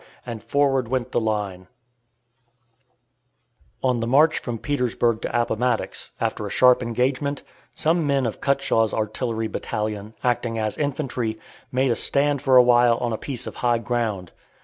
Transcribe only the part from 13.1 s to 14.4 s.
a piece of high ground.